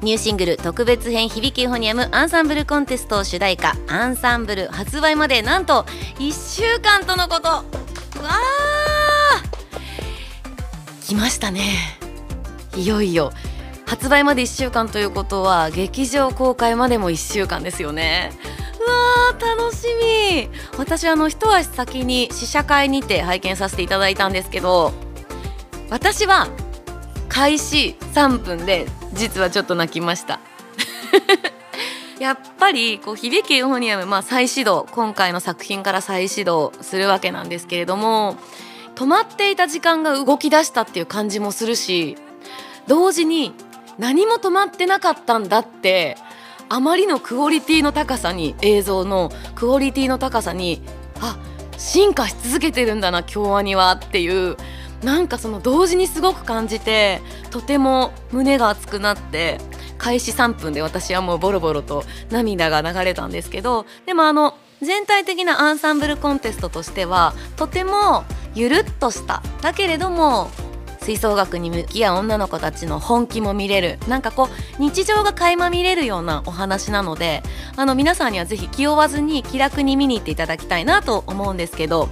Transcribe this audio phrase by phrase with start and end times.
[0.00, 5.82] ニューシングル特別編響けユーフォニアムアンサンブルコンテスト主題歌アンサンブル発売までなんと
[6.20, 7.48] 1週間とのこと。
[7.48, 11.08] わー！
[11.08, 11.98] 来ましたね。
[12.76, 13.32] いよいよ。
[13.86, 18.32] 発売まで1週間ということは劇場公開までも1週間ですよね。
[18.80, 20.48] うわー楽しみ。
[20.78, 24.92] 私あの一足先に試写会にて拝見させていただいたんですけど
[25.90, 26.48] 私は
[27.28, 30.40] 開始3分で実はちょっと泣きました。
[32.18, 38.36] やっぱりこう響きユーフォニアム、まあ、再始動今回の作品から再始動するわけなんですけれども
[38.94, 42.16] 止まっていた時間が動き出したっていう感じもするし
[42.86, 43.52] 同時に
[43.98, 46.16] 何も止まってなかったんだって
[46.68, 50.82] あまりのクオリティの高さに映像のクオリティの高さに
[51.20, 51.38] あ
[51.76, 54.56] 進化し続けてるんだな京アニはっていう
[55.02, 57.20] なんかその同時にすごく感じて
[57.50, 59.58] とても胸が熱くなって
[59.98, 69.42] 開始3分で私はもうボロボロと涙が流れたんですけどでもあの全体的なアンサンブルコンテストとしてはとてもゆるっとした。
[69.62, 70.50] だけれども
[71.04, 73.98] 吹奏楽に向き合う女の子たちの本気も見れる。
[74.08, 77.42] なんかこう日常が垣間見れるようなお話なので
[77.76, 82.08] あの皆さんにはぜひ気負わずに気楽に見に行っていただきたいなと思うんですけど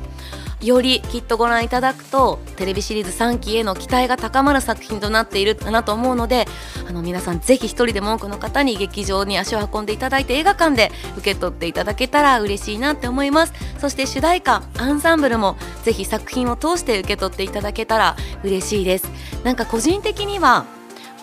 [0.63, 6.47] よりきっとご覧いただくとテレビシリーズ3期への期待が高まる作品となっているかなと思うので
[6.89, 13.53] あの皆さんぜひ一人でも多くの方に劇場に足を運んでいただいて映画館で受け取っていただけたら嬉しいなって思います。
[13.79, 19.11] そして主題歌アンサンブルもぜひ作品を通して受け取っていただけたら嬉しいです。
[19.43, 20.67] なんか個人的には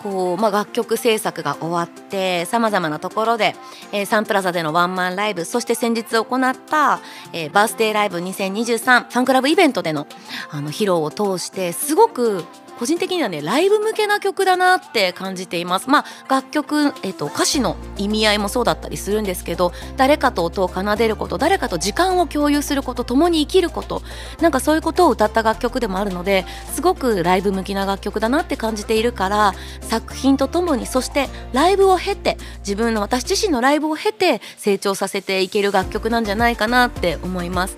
[0.02, 3.54] こう、まあ、楽曲制作が終わってさまざまなところで、
[3.92, 7.00] えー、サンプラザでのワンマンライブそして先日行った、
[7.32, 10.06] えー、バースデーライブ2023ファンクラブイベントでの
[10.50, 12.44] あの披露を通してすごく
[12.80, 15.90] 個人的にはねライブ向けな曲だなって感じています。
[15.90, 24.00] まあ楽曲、えっと、歌詞の意味合いもそうだったりするんですけど誰かと音を奏でること誰かと時間を共有すること共に生きること
[24.40, 29.52] なんかそういうことを歌った楽曲でもあるのですごくライブ向きな楽曲だなって感じているから
[29.82, 37.76] 作品とともにそしてライブを経て自分の私自身のライブを経て成長させていける楽曲なんじゃないかなって思います。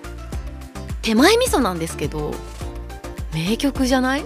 [1.02, 2.32] 手前味噌なんですけど
[3.34, 4.24] 名曲じゃない？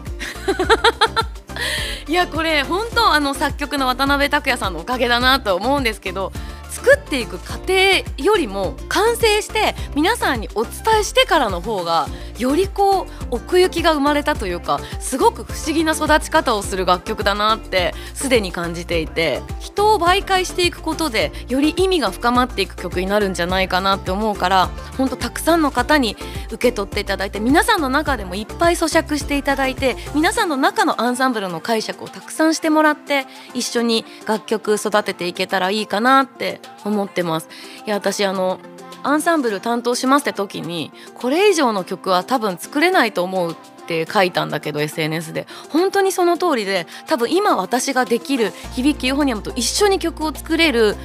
[2.08, 6.32] いやこれ本当あの作曲の渡辺拓也さんのおかげだなと思うんですけど
[6.70, 7.72] 作っていく過程
[8.18, 12.06] よりも完成して皆さんにお伝えしてからの方が
[12.38, 37.48] よりこう奥行きが生まれたというかすごく不思議な育ち方をする楽曲だなってすでに感じていて人を媒介していくことでより意味が深まっていく曲になるんじゃないかなって思うから本当たくさんの方に受け取っていただいて皆さんの中でもいっぱい咀嚼していただいて皆さんの中のアンサンブルの解釈をたくさんしてもらって一緒に楽曲育てていけたらいいかなって思ってます。
[37.86, 38.58] いや私あの
[39.06, 43.54] アンサンブル担当しますって時にこれ以上の曲は多分作れないと思うっ
[43.86, 45.46] て書いたんだけど SNS で。
[45.70, 50.96] 本当にその通りで多分今私ができる響きユーフォニアムと一緒に曲を作れる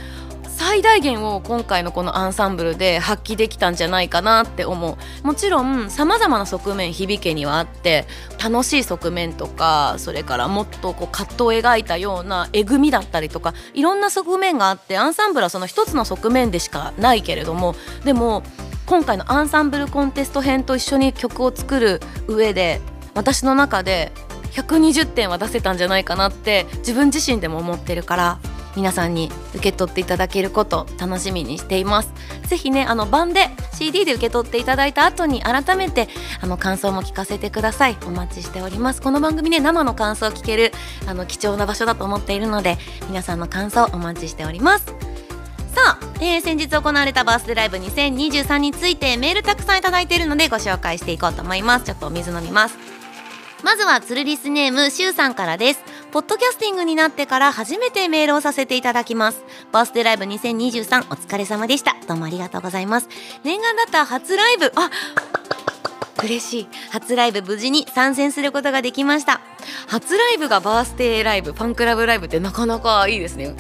[0.64, 5.26] 最大限を今回のこのアンサンブルで発揮できたんじゃないかなって思う。
[5.26, 8.06] もちろんさまざまな側面響けにはあって
[8.42, 18.44] 楽しい側面とかそれからもっとこう葛藤を描いたようなえぐみだったりとかいろんな側面があってアンサンブルはその一つの側面でしかないけれどもでも
[18.86, 22.82] 今回のアンサンブルコンテスト編と一緒に曲を作る上で
[23.16, 24.12] 私の中で
[24.52, 28.40] 120点は出せたんじゃないかなって自分自身でも思ってるから。
[28.76, 32.14] 皆さんに受け取っていただけること楽しみにしています。
[32.48, 36.08] ぜひねあの版で CD で受け取っていただいた後に改めて
[36.42, 37.98] あの感想も聞かせてください。
[38.06, 39.02] お待ちしております。
[39.02, 40.72] この番組ね生の感想を聞ける
[41.08, 42.78] あの貴重な場所だと思っているので
[43.08, 44.86] 皆さんの感想お待ちしております。
[45.74, 51.86] さあ、えー、先日行われたバースデーライブ2023についてメールたくさんいただいているのでご紹介していこうと思います。
[51.86, 52.78] ちょっとお水飲みます。
[53.64, 55.84] まずはツルリスネームシュウさんからです。
[56.12, 59.46] ポッドキャスティングになってから初めてメールをさせていただきます。
[59.72, 61.96] バースデーライブ2023お疲れ様でした。
[62.06, 63.08] どうもありがとうございます。
[63.46, 64.74] 念願だった初ライブ。
[64.76, 64.90] あ
[66.22, 66.68] 嬉しい。
[66.92, 69.40] 初ライブ無事に参戦することができました。
[69.88, 73.56] 初ライブがバースデーライブファンクラブライブってなかなかいいですね。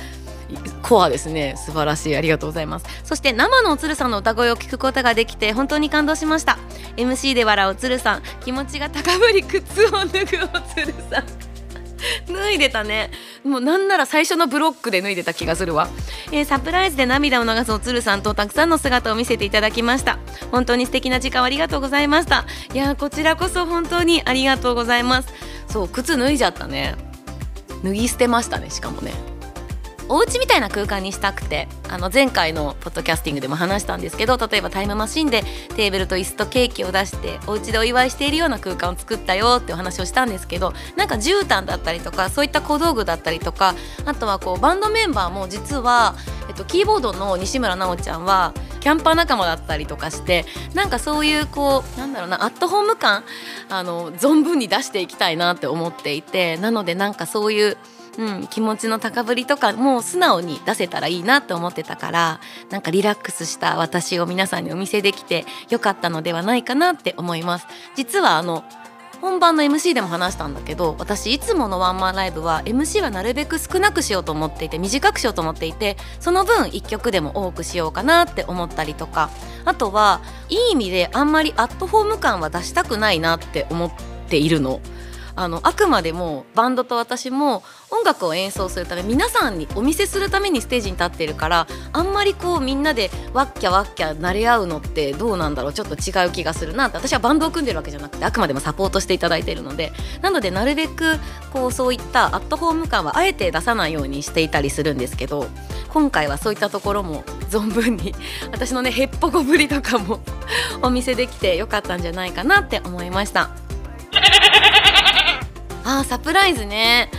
[0.83, 1.55] コアですね。
[1.55, 2.17] 素晴らしい。
[2.17, 2.85] ありがとうございます。
[3.05, 6.57] そして生のおつるさんの歌声を聞くことができて本当に感動しました。
[6.97, 8.23] MC で笑うおつるさん。
[8.43, 10.25] 気持ちが高ぶり靴を脱ぐお
[10.59, 11.40] つるさん。
[12.27, 13.11] 脱いでたね。
[13.43, 15.89] もうなんなら最初のブロックで脱いでた気がするわ、
[16.31, 20.19] えー、サプライズで涙を流すおつるさんとたくさんの姿を見せていただきました。
[20.51, 22.45] 本当に素敵な時間ありがとうございました。
[22.73, 25.33] いやこちらこそ本当にありがとうございます。
[25.67, 26.95] そう靴脱いじゃったね。
[27.83, 29.30] 脱ぎ捨てましたねしかもね。
[30.11, 35.41] お家みたいな空間にしたくてあの前回のポッドキャスティングでも話したんですけど例えばタイムマシンで
[35.77, 43.73] テーブルと椅子とケーキを出してお家でお祝いしているような空間を作ったよってお話をしたんですけどなんか絨毯だったりとかそういった小道具だったりとか
[44.05, 46.15] あとはこうバンドメンバーも実は、
[46.49, 50.43] えっと、キーボードの西村直ちゃんはキャンパー仲間だったりとかして
[50.73, 53.23] なんかそういうこうなんだろうなアットホーム感
[53.69, 57.77] あの存分に出していきたいなって思っていてなのでなんかそういう
[58.17, 68.65] うん、気持ちの高ぶりとかもう素直に出せたらいいなって思ってたからなんかリラックスした私を皆さんにお見せできてよかったのではないかなって思います実はあの
[69.21, 79.29] 本番の MC でも話したんだけど私いつものワンマンライブは MC はなるべく少なくしようと思っていて短くしようと思っていてその分1曲でも多くしようかなって思ったりとか
[79.63, 83.91] あとはいい意味であんまりアットホーム感は出したくないなって思っ
[84.27, 84.81] ているの。
[85.35, 99.91] あのあくまでもバンドと私も音楽を演奏するため皆さんにお見せするためにステージに立っているからあんまりこうみんなでワッキャワッキャ慣れ合うのってどうなんだろうちょっと違う気がするなって私はバンドを組んでるわけじゃなくてあくまでもサポートしていただいているので
[100.21, 101.17] なのでなるべく
[101.51, 105.47] こうそういったアットホーム感はあえて出さないようにしていたりするんですけど
[105.89, 108.15] 今回はそういったところも存分に
[108.51, 110.21] 私のねへっぽこぶりとかも
[110.81, 113.49] お見せできてよかったんじゃないかなって思いました。
[115.83, 117.09] あサプライズね。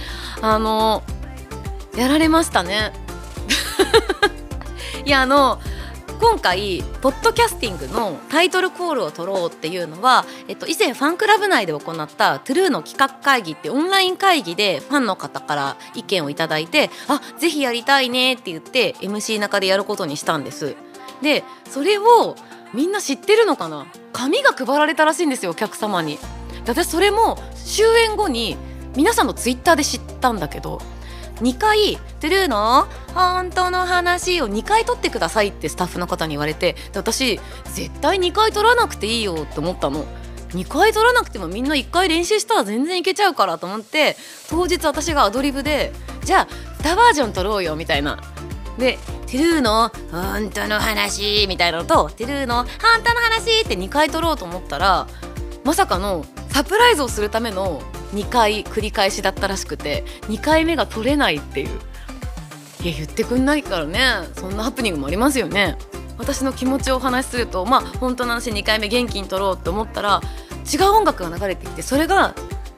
[0.41, 1.03] あの
[1.97, 2.93] やられましたね。
[5.05, 5.61] いやあの
[6.20, 20.76] 今回ポッドキャスティングのタイトルコールを取ろうっていうのは、えっと、以前ファンクラブ内で行ったトゥルーの企画会議ってオンライン会議でファンの方から意見をいただいてあぜひやりたいねって言って MC 中でやることにしたんです。
[21.23, 22.37] でそれを
[22.73, 23.87] みんな知ってるのかな？
[24.12, 26.19] 紙が配られたらしいんですよお客様に。
[26.67, 28.56] 私それも終演後に
[28.97, 30.81] 皆さんのツイッターで知ったんだけど
[31.37, 32.87] 2回「トゥルーの？
[33.14, 37.41] 本当の話を2回撮ってください」ってスタッフの方に言われて私
[37.73, 40.05] 絶対2回撮らなくていいよって思ったの。
[40.50, 44.19] 2回撮らなくてもみんな1回練習したら全然いけちゃうからと思って
[44.50, 45.93] 当日私がアドリブで
[46.25, 46.49] じゃあ
[46.82, 48.23] 2バージョン撮ろうよみたいな。
[48.79, 49.91] で「トゥルーの？
[50.11, 52.56] 本当の話」みたいなのと「トゥルーの？
[52.56, 52.67] 本
[53.03, 55.08] 当の話」って2回撮ろうと思ったら
[55.65, 57.81] まさかのサプライズをするための
[58.15, 61.81] 2回繰り返しだったらしくて2回目が取れないっていう。
[62.83, 64.01] いや言ってくんないからね。
[64.35, 65.79] そんなハプニングもありますよね。
[66.19, 70.21] 私の気持ちをお話しするとまあ本当の話2回目元気に撮ろうって思ったら
[70.73, 72.35] 違う音楽が流れてきてそれが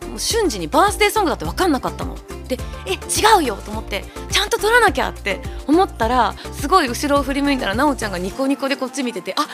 [0.09, 2.17] もう瞬時にバースデーソングだって分かんなかったの。
[2.49, 9.47] でえ違うよと思ってちゃんと撮らなきゃって思ったらすごい後ろを振り向いたら奈緒ちゃんがニコニコでこっち見ててあ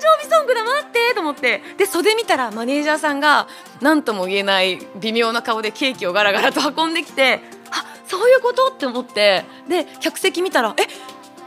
[0.00, 1.62] 生日ソングだ待ってと思って。
[1.76, 3.48] で袖見たらマネージャーさんが
[3.80, 7.40] 何とも言えない微妙な顔でケーキをガラガラと運んできて
[7.70, 9.44] あそういうことって思って。
[9.68, 10.82] で客席見たらえ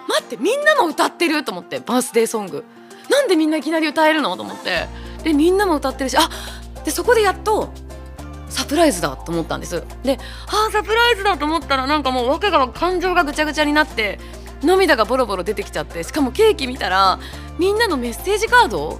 [0.07, 2.63] 待ってみんなも歌ってると思ってバースデーソング。
[3.09, 4.87] なんでみんないきなり歌えるのと思って。
[5.23, 6.29] でみんなも歌ってるしあ
[6.83, 7.71] でそこでやっと
[8.49, 9.83] サプライズだと思ったんです。
[10.03, 14.19] でああサプライズだと思ったらなんかもう訳が感情がぐちゃぐちゃになって
[14.63, 17.19] 涙がボロボロ出てきちゃってしかもケーキ見たら
[17.57, 18.99] みんなのメッセージカード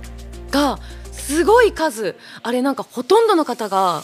[0.49, 0.79] が
[1.11, 2.15] すごい数。
[2.43, 4.01] あれなんかほとんどの方が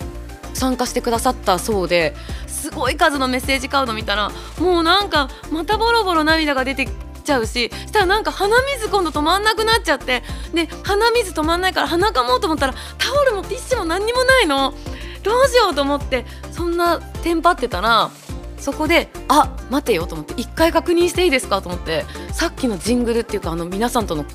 [0.54, 2.16] 参加してくださったそうで
[2.48, 6.92] すごい数のメッセージカード見たらもうなんかまたボロボロ涙が出てき
[7.24, 10.24] ちゃうししたらなんか鼻水今度止まんなくなっちゃって
[10.54, 14.74] で鼻水止まんないから鼻かもうと思ったらタオルもティッシュも何にもないの。
[15.24, 18.10] どうしようと思ってそんなテンパってたら
[18.60, 24.26] そこであ待てよと思って一回確認していいですかと思ってさっきのジングルっていうかあの皆さんとの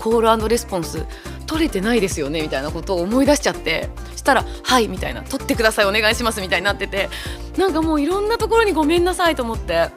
[0.00, 1.06] コールレスポンス
[1.46, 7.10] 取れてないですよねみたいなことを思い出しちゃってしたら「はい」みたいな「取ってくださいお願いします」みたいになってて
[7.56, 9.90] なんかもういろんなところにごめんなさいと思って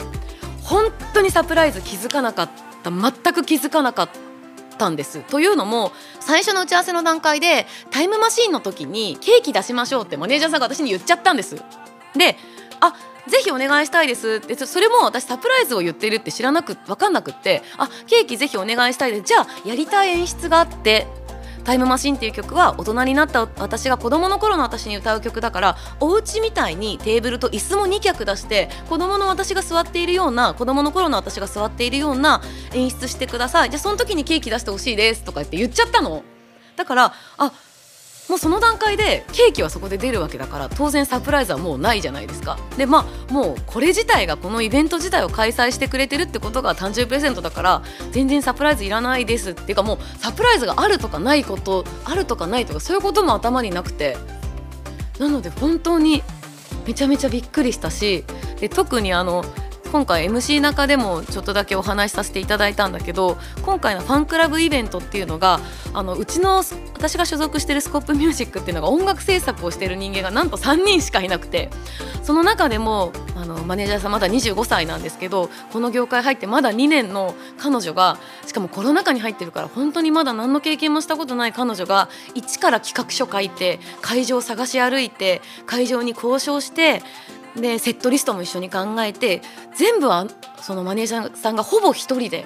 [0.63, 2.49] 本当にサプライズ気づかなかっ
[2.83, 4.09] た全く気づかなかっ
[4.77, 5.19] たんです。
[5.21, 11.55] というのも最初の打ち合わせの段階でタイムマシーンの時にケーキ出しましょうってマネージャーさんが私に言っちゃったんです。
[12.15, 12.37] で
[12.79, 12.93] あ
[13.27, 14.41] ぜひお願いしたいです。
[14.43, 19.23] ってそれも私サプライズを言っているって知らなく分かんなくってあケーキぜひお願いしたいです。
[19.23, 21.07] じゃあやりたい演出があって
[21.63, 33.71] タイムマシンっていう曲は大人になった私が子供の頃の私に歌う曲だからお家みたいにテーブルと椅子も2脚出して子供の私が座っているような子供の頃の私が座っているような演出してください。
[33.71, 36.23] じゃあその時にケーキ出してほしいですとか言って言っちゃったの。
[36.75, 37.51] だからあ
[38.29, 42.57] もうその段階でケーキはそこで出るわけだから当然サプライズはもうないじゃないですか。
[42.77, 54.17] でまあもうこれ自体がこのイベント自体を開催してくれてるってことが誕生日プレゼントだから全然サプライズいらないですっていうかもうサプライズがあるとかないことあるとかないとかそういうことも頭になくて。
[55.19, 56.23] なので本当に
[56.85, 58.25] めちゃめちゃびっくりしたし
[58.59, 59.43] で特にあの
[59.95, 65.61] 今回 MC 中でもちょっとだけお話しさせていただいたんだけど今回のファンクラブイベントっていうのが
[65.93, 66.63] あのうちの
[66.95, 71.69] 私が所属してるスコップミュージックっていうのが音楽制作をしてる人間がなんと3人しかいなくて
[72.23, 87.01] その中でもあのマネージャーさんまだ25歳なんですけどこの業界入ってまだ2年の彼女がしかもコロナ禍に入ってるから本当にまだ何の経験もしたことない彼女が一から企画書書いて会場を探し歩いて会場に交渉して
[87.55, 89.41] でセットリストも一緒に考えて
[89.75, 90.27] 全部は
[90.61, 92.45] そのマネージャーさんがほぼ1人で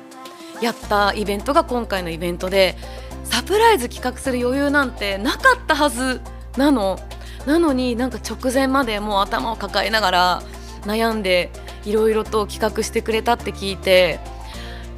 [0.62, 2.75] やったイベントが今回のイベントで
[3.24, 6.22] サプライズ企画する余裕なんてなかったはず
[6.58, 7.00] なの
[7.46, 10.44] なのになんか直前までもう頭を抱えながら
[10.82, 11.51] 悩んで
[11.86, 14.20] いろいろと企画してくれたって聞いて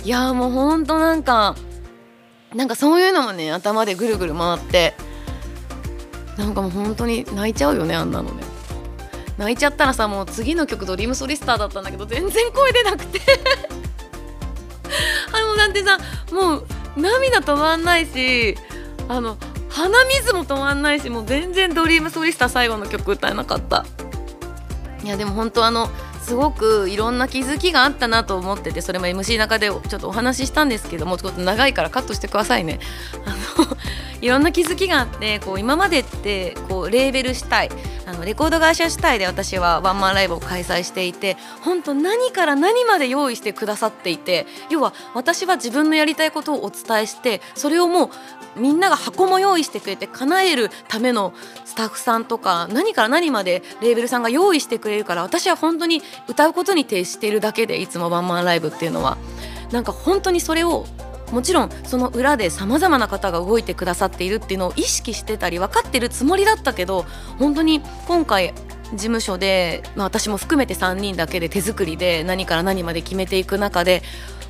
[0.04, 1.56] いやもうほんとなんか
[2.56, 4.94] なんかそういうのもね頭でぐるぐる回って
[6.38, 8.51] なんかもう本当に泣いちゃうよねあんなのね。
[9.42, 13.20] 泣いちゃったらさもう次の曲ドリームソリスターだったんだけど全然声出なくて
[15.34, 15.98] あのなんてさ
[16.32, 18.56] もう涙止まんないし
[19.10, 19.38] あの
[19.70, 23.84] 鼻水も止まんないしもう全然ドリームソリスター最後の曲歌えなかった
[25.04, 25.90] いやでも本当あの
[26.22, 32.80] すごくいろんな気づきがあったなと思っててそれも MC 中でちょっとお話ししたんですけどもちょっと長いからカットしてくださいね。
[33.26, 33.66] あの
[34.22, 37.70] いろんな気づきがあってこう今までってこうレーベル主体
[38.06, 48.10] あのレコード会社主体で私はワンマンライブを開催していて本当何から何まで用意してくださっていて要は私は自分のやりたいことをお伝えしてそれをもう
[48.60, 51.34] みんなが箱も用意してくれて叶えるための
[51.66, 59.18] スタッフさんとか何から何までレーベルさんが用意してくれるから私は本当に歌うことに徹しているだけでいつもワンマンライブっていうのは。
[59.72, 60.86] なんか本当にそれを
[61.32, 67.06] もちろんその裏でさまざまな方が動いてくださっているっていうのを意識してたり分かってるつもりだったけど
[67.40, 68.54] 本当に今回
[68.92, 74.04] 事務所で、まあ、私も含めて3人だけで手作りで何から何まで決めていく中で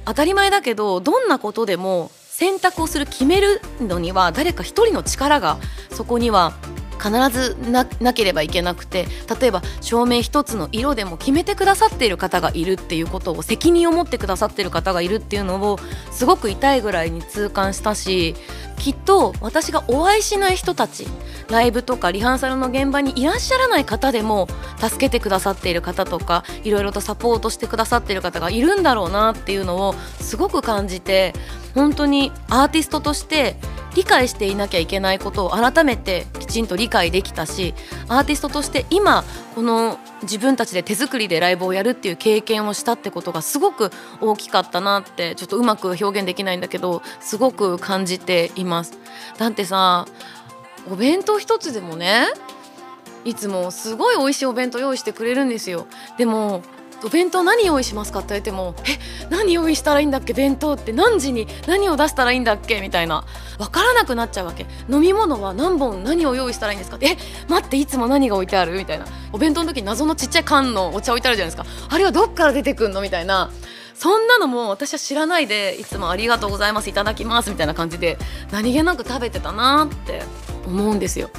[0.05, 5.59] 当たり前だけどどんなことでも選択をする決めるのには誰か一人の力が
[5.91, 6.53] そこには
[7.01, 9.07] 必ずなければいけなくて
[9.39, 15.79] 例えば照明一つの色でも決めてくださっている方がいるっていうことを責任を持ってくださっている方がいるっていうのを
[16.11, 18.35] すごく痛いぐらいに痛感したし
[18.77, 21.07] きっと私がお会いしない人たち
[21.49, 31.33] ライブとかリハーサルの現場にいらっしゃらない方でも助けてくださっている方とかいろいろとサポートしてくださっている方がいるんだろうなっていうのをすごく感じて
[31.75, 33.55] 本当にアーティストとして
[33.95, 37.73] 理解していなきゃいけないことを改めてきちんと理解できたし
[38.07, 39.23] アーティストとして今
[39.55, 48.97] この自分たちで手作りでライブをやるっていう経験をしたってことがすごく大きかったなってちょっとうまく表現できないんだけどすごく感じています。
[49.37, 50.05] だってさ
[50.89, 52.27] お弁当一つでもね
[53.23, 55.85] いつもすごい美味しいお弁当用意してくれるんですよ
[56.17, 56.63] でも
[57.03, 58.19] お弁当何用意しますか？
[58.19, 60.33] って言われてもえ何用意したらいいんだっけ？
[60.33, 60.93] 弁当って。
[60.93, 62.81] 何時に何を出したらいいんだっけ？
[62.81, 63.25] みたいな。
[63.57, 64.65] 分からなくなっちゃうわけ。
[64.89, 67.17] 飲み物は何本何を用意したらいいんですかえ
[67.47, 68.73] 待っていつも何が置いてある？
[68.73, 69.05] みたいな。
[69.31, 71.87] お弁当の時に謎のちっちゃい缶のお茶置いてあるじゃないですか。
[71.89, 73.01] あれはどっから出てくんの？
[73.01, 73.49] みたいな。
[73.93, 76.89] そんなのも私は知らないでいつもありがとうございます。
[76.89, 78.17] いただきますみたいな感じで
[78.51, 80.23] 何気なく食べてたなって
[80.65, 81.29] 思うんですよ。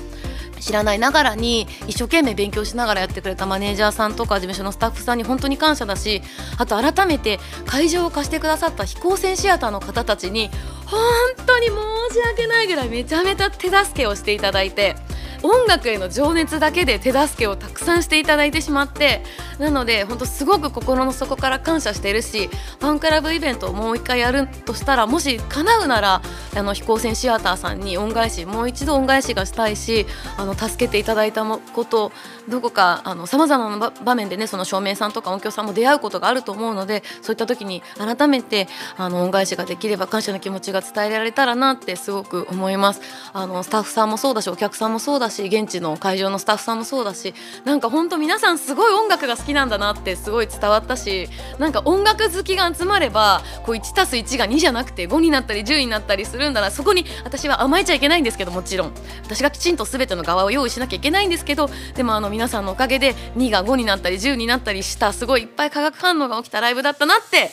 [0.62, 6.22] 知らないながらに一生懸命勉強しながらやってくれたマネージャーさんとか事務所のスタッフさんに本当に感謝だし
[6.56, 10.50] あと改めて会場を貸してくださった飛行船シアターの方たちに
[10.86, 11.00] 本
[11.46, 11.74] 当に申
[12.14, 14.94] し訳ないぐらいめちゃめちゃ手助けをしていただいて。
[15.42, 19.22] 音楽への情熱だけで手助けをたくさんしていただいてしまって
[19.58, 26.22] なので本当すごく心の底から感謝しているしファンクラブイベントをもう一回やるとしたらもし叶うなら
[26.56, 30.06] あの飛行船シアターさんに恩返しもう一度恩返しがしたいし
[30.36, 32.12] あの助けていただいたこと
[32.48, 43.00] どこかさまざまな場面でねその照明さんとか音響さんも出会うことがあると思うのでそういった時に改めてあの恩返しができれば感謝の気持ちが伝えられたらなってすごく思います。
[43.32, 47.34] あのスタッフさんもそうだしお客さんもそうだし現地の会場のスタッフさんもそうだし
[47.64, 56.70] なんか本当皆さんすごい音楽が好きなんだなってすごい伝わったしなんか音楽好きが集まればこう 1+1 が2じゃなくて5になったり10になったりするんだな。
[56.70, 58.92] そこに私は甘えちゃいけないんですけどもちろん。
[59.24, 67.50] 私がきちんと全ての側を用意しなきゃいけないんですけどでもあの皆さんのおかげで2が5になったり10になったりしたすごいいっぱい化学反応が起きたライブだったなって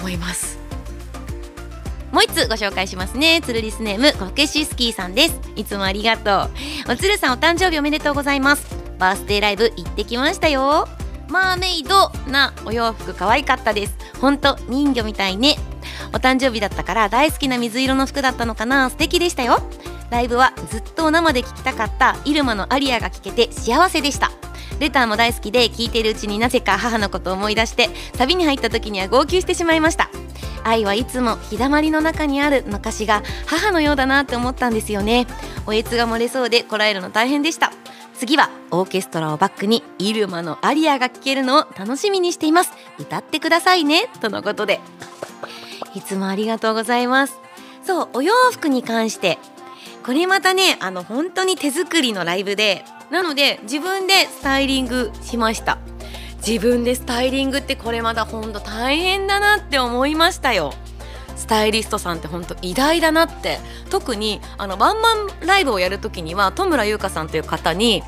[0.00, 0.61] 思います。
[2.12, 3.40] もう一つご紹介しますね。
[3.42, 5.40] つるリスネームコケシスキーさんです。
[5.56, 6.50] いつもありがと
[6.88, 6.92] う。
[6.92, 8.76] おつるさんお誕生日おめでとうございます。
[8.98, 10.86] バースデーライブ行ってきましたよ。
[11.30, 13.96] マーメイドなお洋服可愛かったです。
[14.20, 15.56] ほんと人魚みたいね。
[16.12, 18.90] お誕生日だったから大好きな水色の服だったのかな。
[18.90, 19.62] 素敵でしたよ。
[20.10, 22.18] ライブはずっと生で聴きたかった。
[22.26, 24.30] イルマのアリアが聴けて幸せでした。
[24.78, 30.10] レターも大好きで聴いているうちになぜか母のことを思い出してサビに入った時には号泣してしまいました。
[30.64, 35.26] 愛はいつも日だまりの中にあるの歌詞が母のようだなって思ったんですよね。
[35.66, 37.72] おえつが漏れそうでこらえるの大変でした。
[38.14, 42.72] 次はオーケストラをバックにイルマのアリアが聴けるのを楽しみにしています。
[42.98, 44.08] 歌ってくださいね。
[44.20, 44.80] とのことで。
[45.94, 47.38] いつもありがとうございます。
[47.84, 49.38] そうお洋服に関して。
[50.04, 52.84] これまたねあの本当に手作りのライブで。
[53.10, 55.78] なので自分でスタイリングしました。
[56.46, 60.74] 自分でスタイリングってこれまたほんと大変だなって思いましたよ。
[61.36, 63.58] スタイリストさんって本当偉大だなって。
[63.90, 68.02] 特にあのワンマンライブをやる時には戸村優香さんという方に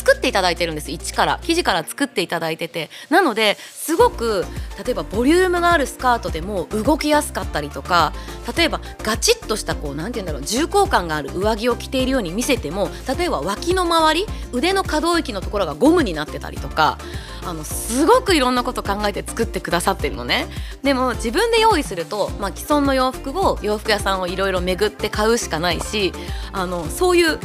[0.00, 0.90] 作っていただいてるんです。
[0.90, 2.88] 一から生地から作っていただいてて。
[3.10, 4.46] なのですごく
[4.82, 8.12] 例えばボリュームがあるスカートでも動きやすかったりとか
[8.56, 12.88] 例えばガチッとしたこう何て言うんだろう重厚感がある上着を着ているように見せても
[13.18, 16.98] 例えば脇の周り腕の可動域のところがゴムになってたりとか
[17.44, 20.46] あのすごくいろんなこと考えて作ってくださってるのね。
[20.82, 26.12] でも自分で用意すると、まあ、既存の洋服を洋服屋さんをいろいろ巡って買うしかないし
[26.52, 27.38] あのそういう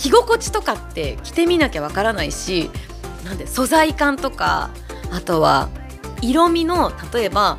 [0.00, 2.70] 着心地とかって着てみなきゃわからないし
[3.24, 4.70] なんで素材感とか
[5.12, 5.68] あとは
[6.22, 7.58] 色味の例えば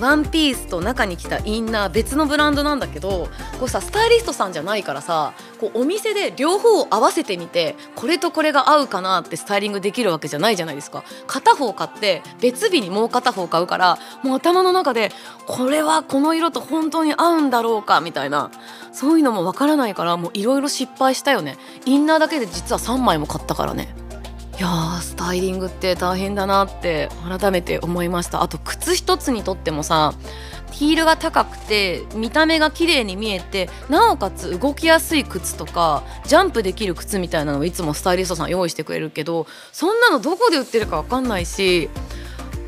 [0.00, 3.28] ワンピースと中に着たインナー別のブランドなんだけど
[3.58, 11.04] こうさスタイリストさんじゃないからさこうお店で両方を合わせてみてこれとこれが合うかなってスタイリングできるわけじゃないじゃないですか。
[11.26, 15.10] 片方買って別日にもう片方買うからもう頭の中で
[15.46, 18.50] これはこの色と本当に合うんだろうかみたいな。
[18.92, 21.56] そういうのもわからないからもういろいろ失敗したよね。
[21.84, 23.94] インナーだけで実は3枚も買ったからね。
[24.58, 28.42] いやースタイリングって大変だなって改めて思いました。
[28.42, 30.14] あと靴一つにとってもさ
[30.72, 41.88] ヒールが高くて見た目が綺麗に見えてなおかつ動きやすい靴とかジャンプできる靴みたいなのをいつもスタイリストさん用意してくれるけどそんなのどこで売ってるか分かんないし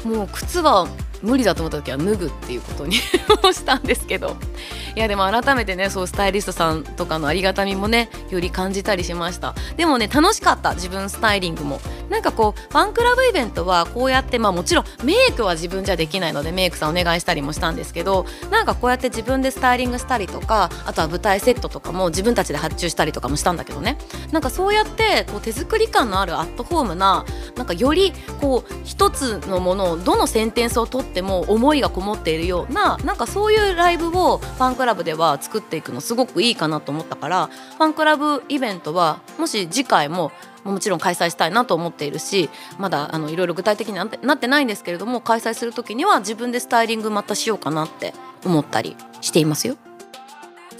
[0.04, 0.86] もう靴は
[1.22, 2.96] 無理だと思った時は脱ぐっていうことに
[3.52, 4.36] したんですけど。
[4.96, 9.54] いやでも改めてねそうスタイリストさんとかのありがたみもねより感じたりしました。
[9.76, 11.80] でもね楽しかった自分スタイリングも。
[12.08, 23.96] なんかこうファンクラブイベントはこうやってまあもちろんメイクは自分じゃできないのでメイクさんお願いしたりもしたんですけどなんかこうやって自分でスタイリングしたりとかあとは舞台セットとかも自分たちで発注したりとかもしたんだけどね。
[24.32, 27.24] なんかそうやってこう手作り感のあるアットホームな
[27.56, 40.32] なんかよりこう一つのものをどのセンテンスをとっても思いがこもっているようななんかそういうライブをファンクラブでは作っていくのすごくいいかなと思ったからファンクラブイベントはもし次回も
[40.64, 49.76] もちろん開催したいなと思っているしまだあのいろいろ具体的になってなってないんですけれども開催する時には自分でスタイリングまたしようかなって思ったりしていますよ。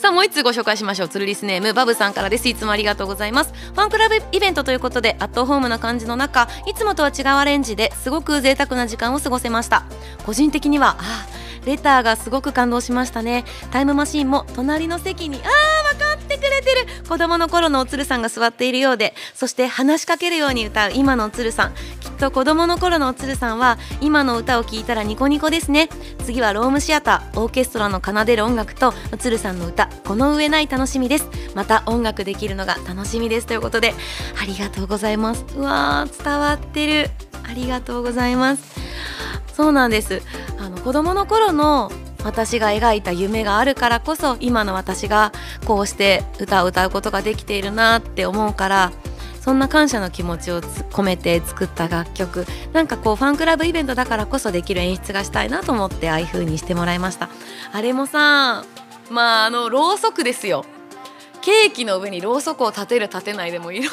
[0.01, 1.09] さあもう一通ご紹介しましょう。
[1.09, 2.49] ツルリスネームバブさんからです。
[2.49, 3.53] いつもありがとうございます。
[3.53, 9.85] ファンクラブイベントということでアットホームな感じの中いつもとは違うアレンジですごく贅沢な時間を過ごせました。
[10.25, 11.27] 個人的にはあ
[11.67, 13.45] レターがすごく感動しましたね。
[13.73, 17.05] タイムマシーンも隣の席にあー分かってくれてる。
[17.07, 21.75] 子供の頃のおつるさんが座っているようでそして話しかけるように歌う今のおつるさん。
[22.20, 25.88] と子供の頃のおつるさんは今の歌を聴いたらニコニコですね。
[26.24, 31.28] 次はロームシアターオーケストラの奏でる音楽とおつるさんの歌この上ない楽しみです。
[31.54, 33.46] また音楽できるのが楽しみです。
[33.46, 33.94] ということで
[34.40, 35.46] ありがとうございます。
[35.56, 37.11] うわー伝わってる。
[37.48, 38.62] ありがとうございます。
[39.54, 40.20] そうなんです。
[40.59, 41.90] あの子供の頃の
[42.22, 45.33] 私が描いた夢があるからこそ今の私が
[45.64, 48.92] こうして歌を歌うことができているなって思うから
[49.51, 52.47] そんな感謝の気持ちを込めて作った楽曲。
[52.73, 57.29] なんかこうファンクラブイベントだからこそできる演出がしたいなと思ってああいう風にしてもらいました。
[57.73, 58.65] あれもさ
[59.11, 60.65] まああのろうそくですよ。
[61.41, 63.91] ケーキの上にろうそくを立てる立てないでもいろ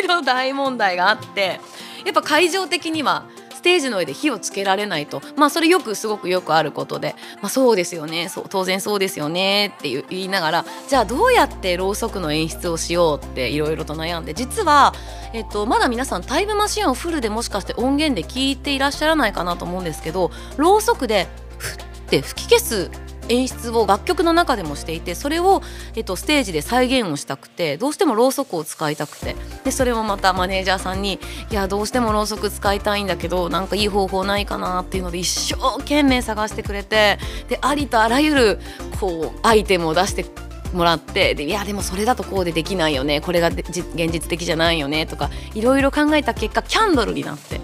[0.00, 1.58] いろ大問題があって
[2.04, 3.24] やっぱ会場的には
[3.60, 5.20] ステージの上で火をつけられないと。
[5.36, 8.30] まあそれよくすごくよくあることで、まあ、そうですよね。
[8.30, 9.74] そう当然そうですよね。
[9.78, 14.32] って言いながらじゃあどうやってろうそくの演出をしようっていろいろと悩んで。
[14.32, 14.94] 実は、
[15.34, 22.90] えっと、まだ皆さんタイムマシンをフルでもしかして音源で聞いていらっしゃらないかなと思うんですけどろうそくでふって吹き消す
[23.30, 25.62] 演出を楽曲の中でもしていてそれを、
[25.94, 29.36] えっと、ステージで再現をしたくてどうしてもろうそくを使いたくて。
[29.64, 38.60] でそれもまたマネージャーさんに「いやどうしてもろうそく使いたいんだけどなんかいい方法ないかな」っていうので一生懸命探してくれてでありとあらゆる
[38.98, 40.24] こうアイテムを出して
[40.72, 47.60] もらってでいやでもそれだとこうでできないよねこれが現実的じゃないよねとかいろいろ考えた結果キャンドルになって。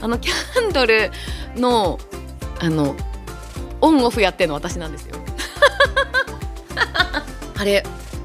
[0.00, 1.10] あのキャンドル
[1.56, 1.98] の
[2.60, 2.96] あの
[3.80, 5.16] オンオフやっての私なんですよ。
[7.56, 7.84] あれ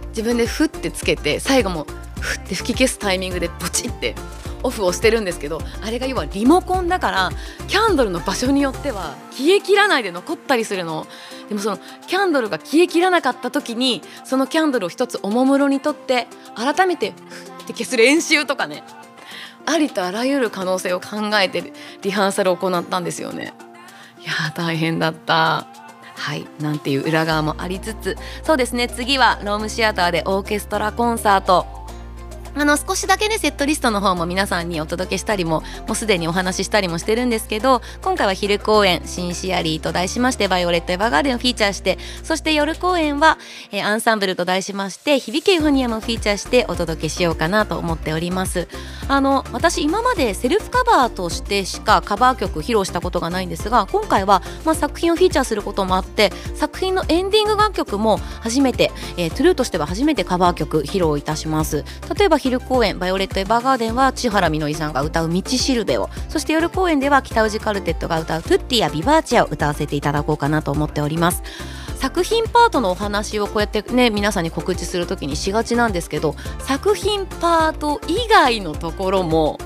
[0.10, 1.88] 自分でフッてつけて最後も
[2.20, 4.16] フッて吹き消すタイミングでポチって
[4.64, 7.30] オフをしてるんですけどあれが要はリモコンだから
[7.68, 11.06] キャンドルの場所によっては消えきらないで残ったりするの。
[11.50, 18.84] でもそのキャンドルが消えきらなかった時にそのキャンドルを一つおもむろにとって改めてフッて消す練習とかね
[19.66, 23.54] ありとあらゆる可能性を考えてリハーサルを行ったんですよね。
[24.24, 25.68] いや大変だった。
[26.16, 31.83] はいなんていう裏側もありつつそうですね次はロームシアターでオーケストラコンサート。
[32.56, 43.38] あの少しだけねセットリストの方も皆さんにお届けしたりももうすでにお話ししたりもしてるんですけど今回は昼公演「シンシアリー」と題しまして「バイオレット・エヴァーガーデン」をフィーチャーしてそして夜公演は、
[43.72, 48.68] えー、アンサンブルと題しまして「響けユーフォニアム」をフィーチャーしてお届けしようかなと思っております。
[49.08, 61.84] あの私今までセルフカバーとしてしかカバー曲披露したことがないんですが今回は、まあ、作品をフィーチャーすることもあって作品のエンディング楽曲も初めて、えー、 TRUEとしては初めてカバー曲披露いたします。
[62.18, 66.10] 例えば昼公演「バイオレット・エヴァーガーデン」は茅原実里さんが歌う「道しるべ」を。
[66.28, 71.42] そして夜公演では北宇治カルテットが歌う「トゥッティやヴィヴァーチア」を歌わせていただこうかなと思っております。
[71.96, 79.58] 作品パートのお話をこうやってね皆さんに告知する時にしがちなんですけど作品パート以外のところも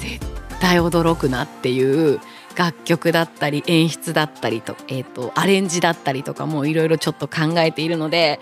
[0.00, 0.18] 絶
[0.58, 2.18] 対驚くなっていう
[2.56, 8.40] 楽曲だったり演出だったりと,、えーと、アレンジだったりとかもいろいろちょっと考えているので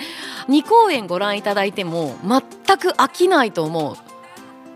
[0.48, 2.40] 2公演ご覧いただいても全
[2.78, 3.96] く飽きないと思う。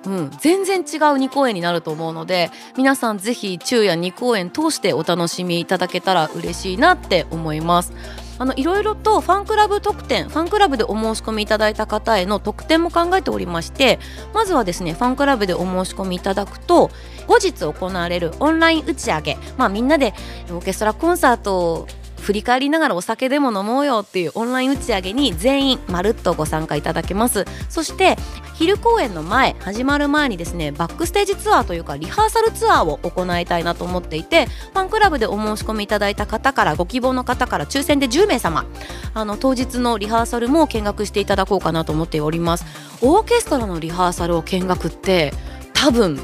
[0.06, 0.84] うん、全然違う
[1.16, 7.94] 2公演になると思うので皆さんぜひ昼夜2公演通してお楽しみいただけたら嬉しいなって思います。
[8.38, 13.98] あのいろいろとファンクラブ特典ファンクラブでお申し込みいただいた方への特典も考えておりまして
[14.32, 16.90] まずはですねファンクラブでお申し込みいただくと
[17.26, 20.14] 後日行われるオンライン打ち上げ、まあ、みんなで
[20.50, 21.86] オーケストラコンサート
[22.24, 27.44] 振り返りながらお酒でも飲もうよっていうオンライン打ち上げに全員まるっとご参加いただけます。
[27.68, 28.16] そして
[28.54, 38.64] 昼公演の前始まる前にですねバックステージツアーというかリハーサルツアーを行いたいなと思っていてファンクラブでお申し込みいただいた方からご希望の方から抽選で10名様
[39.12, 42.64] あの当日のリハーサルも見学していただこうかなと思っております。
[43.02, 45.34] オーケストラのリハーサルを見学って
[45.74, 46.18] 多分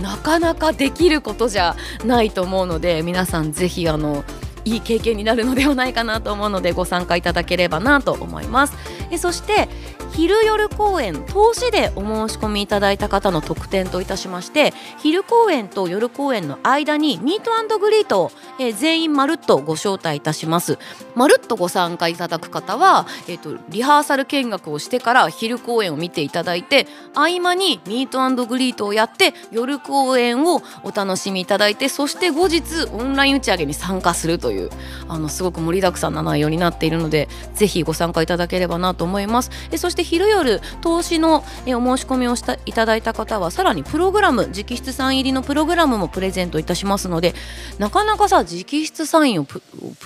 [0.00, 4.24] なかなかできることじゃないと思うので皆さんぜひあの
[4.66, 8.74] いい経験になるのではないかなと思うのでご参加いただければなと思います。
[9.10, 9.68] えそして
[10.16, 20.78] 昼夜公演投資でお申し込みいただいた方の特典といたしまして昼公演と夜公演の間にミートグリートを、えー、全員まるっとご招待いたします。
[21.14, 34.70] まるっとご参加いただく方は、えーと、リハーサル見学をしてから昼公演を見ていただいて合間にミートグリートをやって夜公演をお楽しみいただいてそして後日オンライン打ち上げに参加するという
[35.08, 39.50] あのすごく盛りだくさんな内容になっているのでぜひご参加いただければなと思います。
[39.70, 47.34] えそして昼夜投資のえお申し込みをしたいただいた方はさらにプログラム直筆サイン入りのプログラムもプレゼントいたしますので
[47.78, 49.60] なかなかさ直筆サインをプ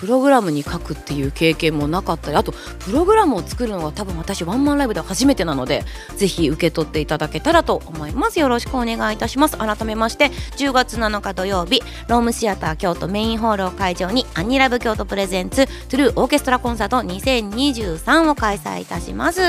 [0.07, 5.83] ログラムに書くっていう経験もなかったりあとプログラムを作るのが多分私ワンマンライブでは初めてなので
[6.15, 8.39] ぜひ受け取っていただけたらと思います。
[8.39, 9.57] よろしくお願いいたします。
[9.57, 19.41] 改めまして10月7日土曜日ロームシアター京都メインホールを会場にアニラブ京都プレゼンツトゥルーオーケストラコンサート2023を開催いたします。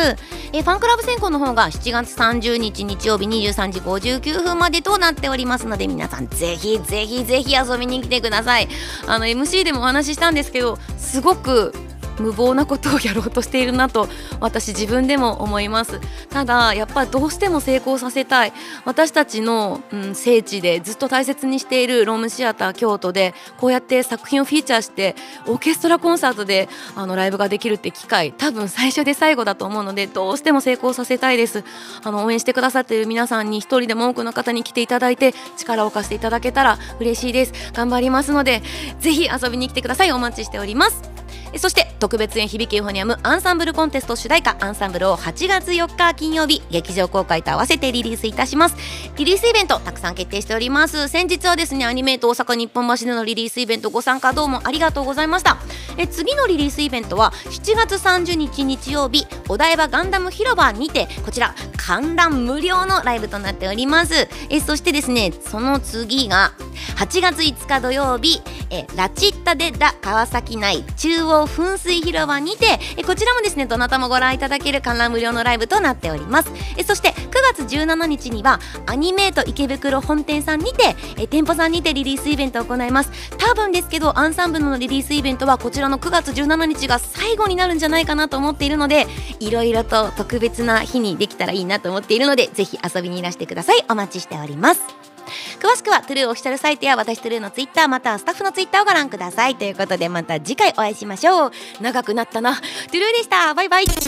[0.52, 8.68] えファンクラブ選考の方が7月30日日曜日23時59分までとなっておりますので皆さんぜひぜひぜひ遊びに来てください。
[9.07, 11.72] あの MC でもお話ししたんですけどすごく
[12.18, 14.09] 無謀なことをやろうとしているなと
[14.40, 16.01] 私自分でも思います。
[16.29, 18.53] ただやっぱどうしても成功させたい。
[18.85, 25.14] 私たちの、うん、聖地でずっと大切にしているロームシアター京都でこうやって作品をフィーチャーして
[25.46, 31.64] オーケストラコンサートであのライブができるって機会多分最初で最後だと思うのでどうしても成功させたいです。
[32.03, 37.53] あの応援してくださっている皆さんに一人でも多くの方に来ていただいて力を貸していただけたら嬉しいです。
[37.72, 38.62] 頑張りますので
[39.01, 40.12] ぜひ遊びに来てください。
[40.12, 41.21] お待ちしております。
[41.58, 48.76] そして特別演響きユーフォニアムアンサンブルコンテスト主題歌アンサンブルを8月4日金曜日劇場公開と合わせてリリースいたします。
[49.16, 51.08] リリースイベントたくさん決定しております。
[51.08, 55.58] 先日はですねアニメート大阪日本橋でのリリースイベントご参加どうもありがとうございました。
[55.98, 64.28] え次のリリースイベントは7月30日日曜日お台場ガンダム広場にてこちら観覧無料のライブとなっております。
[64.48, 66.52] えそしてですねその次が
[66.96, 76.50] 8月5日土曜日えラチッタ・デ・ラ川崎内中央噴水広場にてえこちらもですねどなたもご覧いただける観覧無料のライブとなっております。
[76.76, 83.11] えそして9月17日にはアニメート池袋本店さんにてえ店舗さんにてリリースイベントを行います。
[83.37, 89.06] 多分ですけどアンサンブルのリリースイベントはこちらの9月17日が最後になるんじゃないかなと思っているので
[89.40, 93.85] いろいろと特別な日にできたらいいなと思っているのでぜひ遊びにいらしてください。
[93.90, 95.12] お待ちしております。
[95.60, 104.06] 詳しくはトゥルーオフィシャルサイトや私トゥルーのツイッターまたはスタッフのツイッターをご覧くださいということでまた次回お会いしましょう長くなったなトゥルーでしたバイバイトゥルー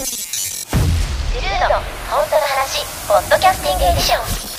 [1.68, 1.76] の
[2.10, 4.53] 本当の話ポッドキャスティングエディション